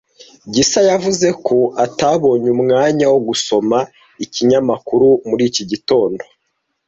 [0.53, 3.77] Gisa yavuze ko atabonye umwanya wo gusoma
[4.25, 6.23] ikinyamakuru muri iki gitondo.